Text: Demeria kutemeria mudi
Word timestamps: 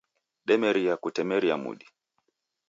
Demeria 0.51 0.95
kutemeria 1.03 1.55
mudi 1.63 1.85